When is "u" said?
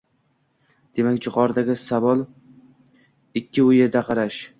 3.67-3.71